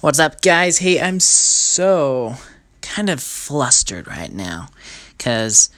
[0.00, 0.78] What's up, guys?
[0.78, 2.36] Hey, I'm so
[2.82, 4.68] kind of flustered right now
[5.08, 5.70] because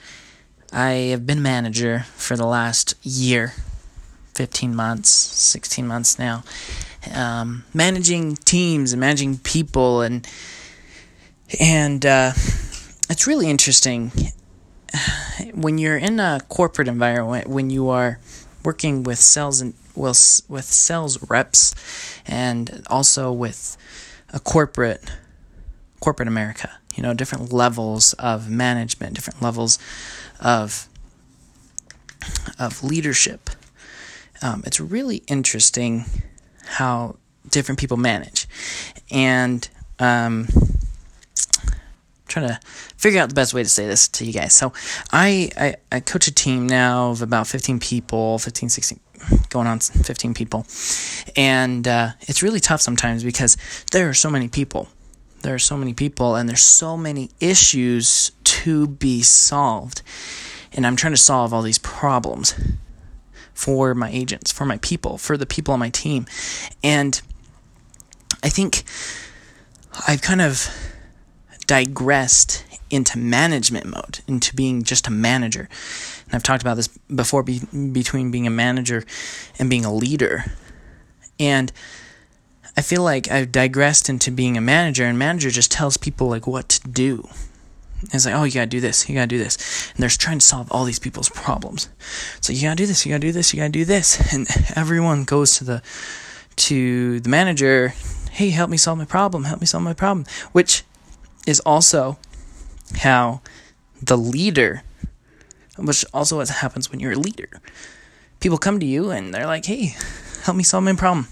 [0.71, 3.53] I have been manager for the last year
[4.35, 6.43] 15 months, 16 months now.
[7.15, 10.27] Um, managing teams and managing people and
[11.59, 12.33] and uh,
[13.09, 14.11] it's really interesting
[15.55, 18.19] when you're in a corporate environment when you are
[18.63, 21.73] working with sales and with, with sales reps
[22.27, 23.77] and also with
[24.31, 25.03] a corporate
[25.99, 26.69] corporate America.
[26.95, 29.79] You know, different levels of management, different levels
[30.39, 30.87] of
[32.59, 33.49] of leadership.
[34.41, 36.05] Um, it's really interesting
[36.65, 37.17] how
[37.49, 38.47] different people manage,
[39.11, 39.67] and
[39.99, 40.47] um,
[42.31, 42.59] trying to
[42.97, 44.55] figure out the best way to say this to you guys.
[44.55, 44.73] So
[45.11, 48.99] I, I, I coach a team now of about 15 people, 15, 16,
[49.49, 50.65] going on 15 people.
[51.35, 53.57] And uh, it's really tough sometimes because
[53.91, 54.87] there are so many people.
[55.41, 60.03] There are so many people, and there's so many issues to be solved.
[60.73, 62.53] And I'm trying to solve all these problems
[63.53, 66.25] for my agents, for my people, for the people on my team.
[66.83, 67.19] And
[68.43, 68.83] I think
[70.07, 70.67] I've kind of
[71.67, 75.67] digressed into management mode, into being just a manager.
[76.25, 77.61] And I've talked about this before be,
[77.91, 79.03] between being a manager
[79.57, 80.45] and being a leader.
[81.39, 81.71] And
[82.77, 86.47] I feel like I've digressed into being a manager, and manager just tells people like
[86.47, 87.27] what to do.
[88.13, 90.45] it's like, oh, you gotta do this, you gotta do this, and they're trying to
[90.45, 91.89] solve all these people's problems.
[92.39, 95.23] So you gotta do this, you gotta do this, you gotta do this, and everyone
[95.23, 95.81] goes to the
[96.57, 97.93] to the manager.
[98.31, 99.45] Hey, help me solve my problem.
[99.45, 100.25] Help me solve my problem.
[100.51, 100.83] Which
[101.45, 102.17] is also
[102.97, 103.41] how
[104.01, 104.83] the leader
[105.77, 107.61] which also what happens when you're a leader.
[108.39, 109.95] People come to you and they're like, hey,
[110.43, 111.27] help me solve my problem.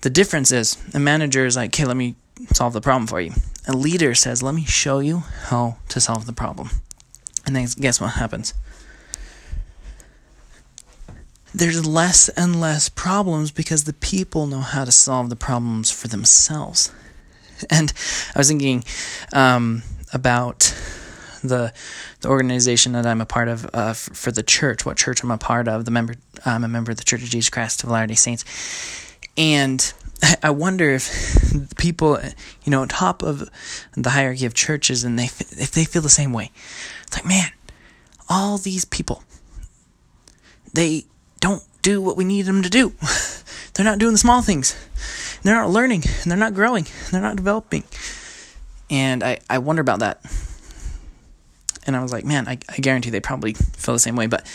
[0.00, 2.16] The difference is a manager is like, okay, let me
[2.52, 3.32] solve the problem for you.
[3.66, 5.18] A leader says, let me show you
[5.48, 6.70] how to solve the problem.
[7.46, 8.54] And then guess what happens?
[11.54, 16.08] There's less and less problems because the people know how to solve the problems for
[16.08, 16.92] themselves.
[17.70, 17.92] And
[18.34, 18.84] I was thinking
[19.32, 19.84] um,
[20.14, 20.74] about
[21.42, 21.72] the
[22.20, 25.30] the organization that I'm a part of uh, f- for the church, what church I'm
[25.30, 25.84] a part of.
[25.84, 26.14] The member,
[26.46, 28.44] I'm a member of the Church of Jesus Christ of Latter Day Saints,
[29.36, 29.92] and
[30.42, 32.18] I wonder if people,
[32.64, 33.48] you know, on top of
[33.94, 36.50] the hierarchy of churches, and they if they feel the same way.
[37.06, 37.50] It's like, man,
[38.28, 39.22] all these people,
[40.72, 41.04] they
[41.40, 42.94] don't do what we need them to do.
[43.74, 44.74] they're not doing the small things.
[45.42, 47.84] They're not learning, and they're not growing, and they're not developing.
[48.94, 50.20] And I, I wonder about that
[51.86, 54.46] and I was like, man, I, I guarantee they probably feel the same way, but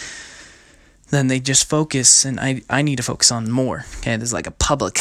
[1.09, 3.85] then they just focus, and I, I need to focus on more.
[3.99, 4.99] Okay, there's like a public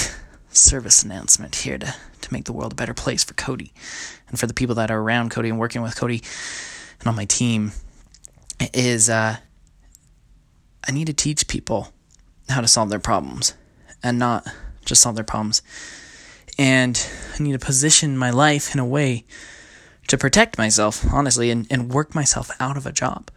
[0.50, 3.72] service announcement here to, to make the world a better place for Cody
[4.28, 6.22] and for the people that are around Cody and working with Cody
[6.98, 7.72] and on my team
[8.74, 9.36] is uh,
[10.86, 11.92] I need to teach people
[12.48, 13.54] how to solve their problems
[14.02, 14.46] and not
[14.84, 15.62] just solve their problems.
[16.58, 17.00] And
[17.34, 19.24] I need to position my life in a way
[20.08, 23.30] to protect myself, honestly, and, and work myself out of a job.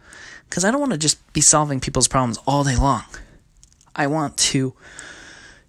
[0.48, 3.04] Because I don't want to just be solving people's problems all day long.
[3.94, 4.74] I want to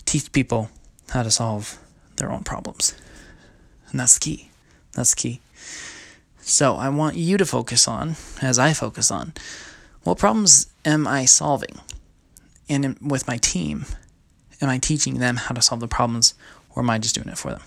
[0.05, 0.69] teach people
[1.09, 1.77] how to solve
[2.15, 2.95] their own problems.
[3.91, 4.49] And that's key.
[4.93, 5.41] That's key.
[6.39, 9.33] So I want you to focus on, as I focus on,
[10.03, 11.79] what problems am I solving?
[12.67, 13.85] And with my team,
[14.61, 16.33] am I teaching them how to solve the problems,
[16.75, 17.61] or am I just doing it for them?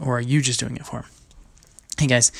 [0.00, 1.10] Or are you just doing it for them?
[1.98, 2.30] Hey guys,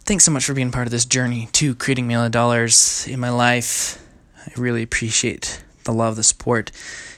[0.00, 3.30] thanks so much for being part of this journey to creating million dollars in my
[3.30, 4.02] life.
[4.46, 6.70] I really appreciate the love, the support.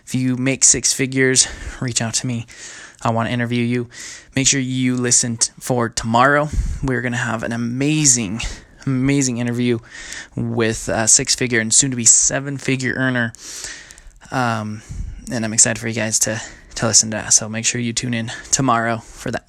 [0.04, 1.46] If you make six figures,
[1.80, 2.46] reach out to me.
[3.02, 3.88] I want to interview you.
[4.34, 6.48] Make sure you listen for tomorrow.
[6.82, 8.40] We're going to have an amazing,
[8.86, 9.78] amazing interview
[10.36, 13.32] with a six figure and soon to be seven figure earner.
[14.30, 14.82] Um,
[15.30, 16.40] and I'm excited for you guys to,
[16.78, 17.30] to listen to.
[17.30, 19.48] So make sure you tune in tomorrow for that.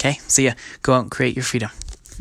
[0.00, 0.52] Okay, see ya.
[0.82, 1.70] Go out and create your freedom.